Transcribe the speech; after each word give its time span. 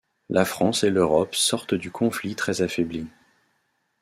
La 0.29 0.45
France 0.45 0.83
et 0.83 0.89
l'Europe 0.89 1.35
sortent 1.35 1.75
du 1.75 1.91
conflit 1.91 2.35
très 2.35 2.63
affaiblies. 2.63 3.05